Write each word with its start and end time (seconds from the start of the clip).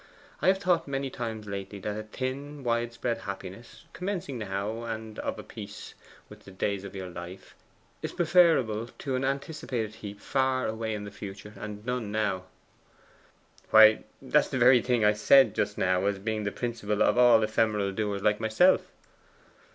I 0.41 0.47
have 0.47 0.57
thought 0.57 0.87
many 0.87 1.11
times 1.11 1.45
lately 1.45 1.77
that 1.81 1.95
a 1.95 2.01
thin 2.01 2.63
widespread 2.63 3.19
happiness, 3.19 3.85
commencing 3.93 4.39
now, 4.39 4.81
and 4.81 5.19
of 5.19 5.37
a 5.37 5.43
piece 5.43 5.93
with 6.27 6.43
the 6.43 6.49
days 6.49 6.83
of 6.83 6.95
your 6.95 7.07
life, 7.11 7.53
is 8.01 8.11
preferable 8.11 8.87
to 8.87 9.15
an 9.15 9.23
anticipated 9.23 9.93
heap 9.93 10.19
far 10.19 10.65
away 10.67 10.95
in 10.95 11.03
the 11.03 11.11
future, 11.11 11.53
and 11.55 11.85
none 11.85 12.11
now.' 12.11 12.45
'Why, 13.69 14.03
that's 14.19 14.49
the 14.49 14.57
very 14.57 14.81
thing 14.81 15.05
I 15.05 15.13
said 15.13 15.53
just 15.53 15.77
now 15.77 16.03
as 16.07 16.17
being 16.17 16.45
the 16.45 16.51
principle 16.51 17.03
of 17.03 17.19
all 17.19 17.43
ephemeral 17.43 17.91
doers 17.91 18.23
like 18.23 18.39
myself. 18.39 18.91